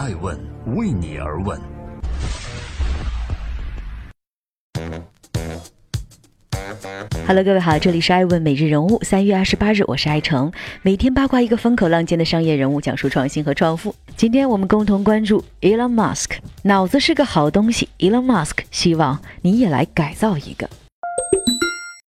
[0.00, 0.34] 爱问
[0.76, 1.60] 为你而问。
[7.26, 10.50] Hello，各位好，这里是爱问每日人物，三月二十八日，我是爱成，
[10.80, 13.94] 每天八卦一个风口浪尖的商业人物，讲述创新和创富。
[14.16, 20.66] 今天我们共同关注 Elon Musk，脑子是个好东西，Elon Musk 希望你也来改造一个。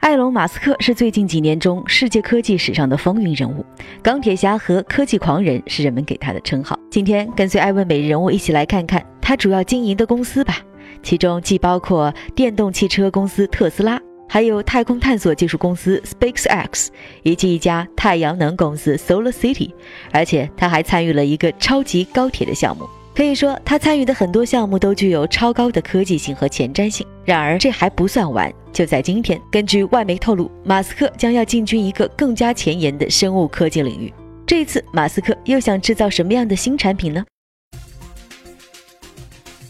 [0.09, 3.63] 埃隆·马斯克是最近几年中世界科技史上的风云人物，
[4.03, 6.79] 钢铁侠和科技狂人是人们给他的称号。
[6.91, 10.57] 今天跟随艾问每日人物一起来看看他主要经营的公司吧，
[11.03, 14.01] 其中既包括电动汽车公司特斯拉。
[14.27, 16.89] 还有太空探索技术公司 SpaceX，
[17.23, 19.71] 以及一家太阳能公司 Solar City，
[20.11, 22.89] 而且他还参与了一个超级高铁的项目。
[23.15, 27.07] 可以说，他参与的很多项目都具有超高的科技性和前瞻性。
[27.27, 28.51] 然而，这还不算完。
[28.73, 34.13] 就在今天，根据外媒透露，马斯克将要进军一个更加前沿的生物科技领域。
[34.47, 37.25] 这一次，马斯克又想制造什么样的新产品呢？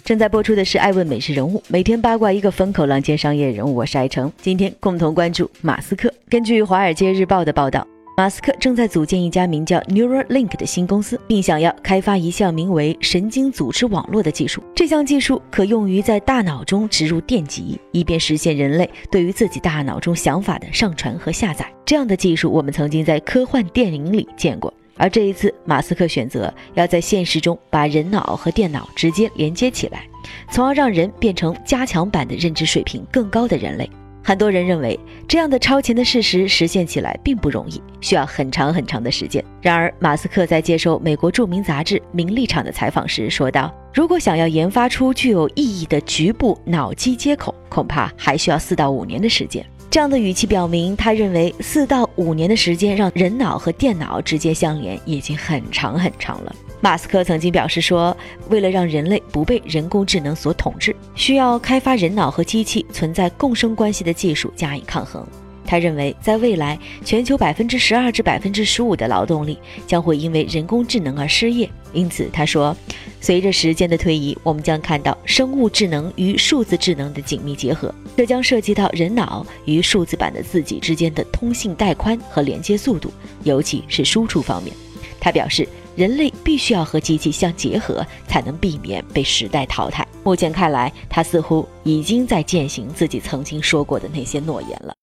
[0.05, 4.33] 正在播出的是《爱问美食人物》，每天八卦一个风口浪尖商业人物，我是爱成。
[4.41, 6.13] 今天共同关注马斯克。
[6.31, 7.87] 根据《华尔街日报》的报道，
[8.19, 14.61] 马斯克正在组建一家名叫 Neuralink 的新公司，并想要开发一项名为神经组织网络的技术。
[14.75, 21.65] 这项技术可用于在大脑中植入电极，以便实现人类对于自己大脑中想法的上传和下载。
[21.87, 24.75] 这样的技术，我们曾经在科幻电影里见过。
[24.97, 30.03] 而这一次，马斯克选择要在现实中把人脑和电脑直接连接起来，
[30.51, 33.89] 从而让人变成加强版的认知水平更高的人类。
[34.29, 39.43] 很多人认为，这样的超前的事实实现起来并不容易，需要很长很长的时间。
[39.63, 56.55] 然而，马斯克在接受美国著名杂志《名利场》的采访时说道：“如果想要研发出具有意义的局部脑机接口，恐怕还需要四到五年的时间。”这样的语气表明，他认为四到五年的时间让人脑和电脑直接相连已经很长很长了。
[56.81, 58.17] 马斯克曾经表示说，
[58.51, 65.27] 为了让人类不被人工智能所统治，需要开发人脑和机器存在共生关系的技术加以抗衡。
[65.67, 71.69] 他认为，在未来，全球百分之十二至百分之十五的劳动力将会因为人工智能而失业。
[71.93, 72.75] 因此，他说，
[73.21, 84.75] 随着时间的推移，我们将看到生物智能与数字智能的紧密结合，这将涉及到人脑与数字版的自己之间的通信带宽和连接速度，尤其是输出方面。
[85.21, 90.07] 他表示，人类必须要和机器相结合，才能避免被时代淘汰。
[90.23, 94.95] 目前看来，他似乎已经在践行自己曾经说过的那些诺言了。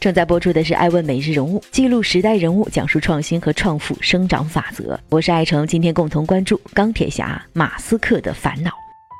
[0.00, 4.98] 正在播出的是《爱问每日人物》，记录时代人物，讲述创新和创富生长法则。
[5.10, 8.70] 我是爱成，今天共同关注钢铁侠马斯克的烦恼。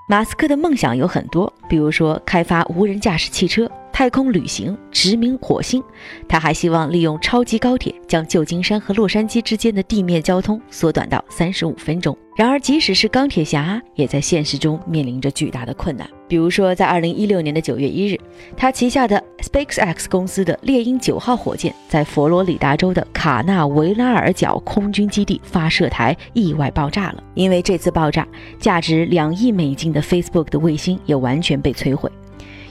[0.08, 3.70] 马斯克的梦想有很多，比如说开发无人驾驶汽车。
[3.92, 5.82] 太空旅行、殖民火星，
[6.28, 12.16] 他还希望利用超级高铁将旧金山和洛杉矶之间的地面交通缩短到三十五分钟。
[12.36, 16.08] 然而，即使是钢铁侠，也在现实中面临着巨大的困难。
[16.26, 18.18] 比如说，在二零一六年的九月一日，
[18.56, 27.22] 他旗下的 SpaceX 公司的猎鹰九号火箭在佛罗里达州的卡纳维拉尔角空军基地发射台意外爆炸了。
[27.34, 28.26] 因为这次爆炸，
[28.58, 32.10] 价值两亿美金的 Facebook 的卫星也完全被摧毁。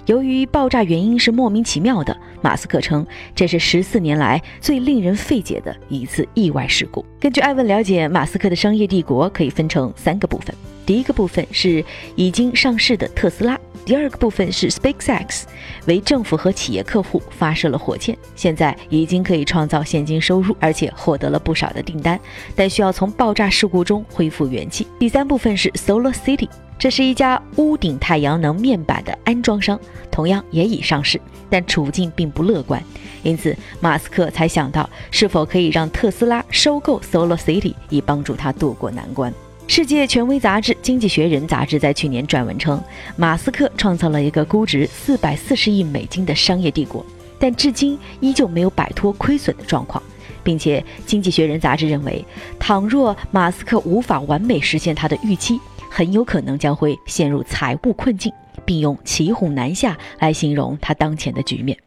[0.09, 3.05] 由于爆炸原因是莫名其妙的，马斯克称
[3.35, 7.05] 这是十四年来最令人费解的一次意外事故。
[7.19, 10.55] 根据艾问了解，马斯克的商业帝国可以分成三个部分。
[10.83, 13.55] 第一个部分是已经上市的特斯拉，
[13.85, 15.43] 第二个部分是 SpaceX，
[15.85, 22.19] 为政府和企业客户发射了火箭，现在已经可以创造现金收入，而且获得了不少的订单，
[22.55, 24.87] 但需要从爆炸事故中恢复元气。
[24.97, 26.49] 第三部分是 Solar City。
[26.79, 29.77] 这是一家屋顶太阳能面板的安装商，
[30.09, 31.19] 同样也已上市，
[31.49, 32.81] 但处境并不乐观。
[33.21, 39.33] 因此，马斯克才想到是否可以让特斯拉收购 Solar City，以帮助他渡过难关。
[39.67, 42.81] 世界权威杂志《经济学人》杂志在去年撰文称，
[43.17, 47.05] 马斯克创造了一个估值四百四十亿美金的商业帝国，
[47.37, 50.01] 但至今依旧没有摆脱亏损的状况，
[50.43, 52.23] 并且《经济学人》杂志认为，
[52.57, 55.59] 倘若马斯克无法完美实现他的预期，
[55.89, 58.31] 很有可能将会陷入财务困境，
[58.65, 61.77] 并用“骑虎难下”来形容他当前的局面。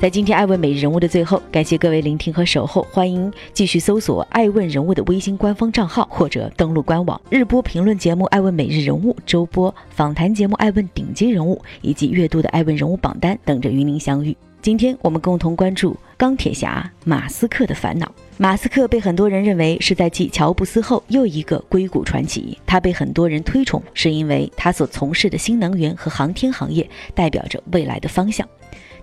[0.00, 7.20] 在今天爱问每日人物的最后，感谢各位聆听和守候，欢迎继续搜索“爱问人物”的微信官方账号，或者登录官网。
[7.30, 14.36] 日播评论节目《爱问每日人物》，周播访谈节目《爱问顶级人物》，以及月度的《爱问人物榜单》等着与您相遇。
[14.62, 18.08] 今天我们共同关注钢铁侠马斯克的烦恼。
[18.40, 22.56] 马斯克被很多人认为是在继乔布斯后，又一个硅谷传奇。
[22.64, 28.48] 他被很多人推崇，是因为他所从事的新能源和航天行业代表着未来的方向。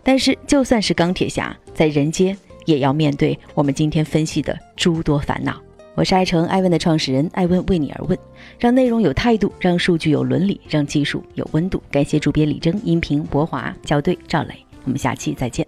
[0.02, 5.62] 但是就算是钢铁侠，在人间也要面对我们今天分析的诸多烦恼。
[5.96, 8.18] 我是爱成，爱问的创始人，爱问为你而问。
[8.58, 11.84] 让内容有态度，让数据有伦理，让技术有温度。
[11.92, 14.56] 感谢主编李征、音频博华、校对赵磊。
[14.86, 15.68] 我们下期再见。